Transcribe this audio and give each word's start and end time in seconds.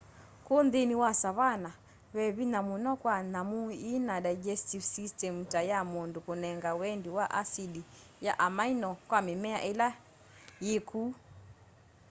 ku 0.45 0.53
nthini 0.65 0.95
wa 1.03 1.11
savanna 1.21 1.71
ve 2.15 2.25
vinya 2.37 2.59
muno 2.69 2.91
kwa 3.03 3.15
nyamu 3.31 3.59
yina 3.85 4.15
digestive 4.27 4.85
systemu 4.95 5.41
ta 5.51 5.61
ya 5.71 5.79
mundu 5.91 6.17
kunega 6.25 6.71
wendi 6.81 7.09
wa 7.17 7.25
acidi 7.41 7.81
ya 8.25 8.33
amino 8.47 8.89
kwa 9.09 9.19
mimea 9.27 9.59
ila 9.71 9.87
yi 10.65 10.75
ku 10.89 11.01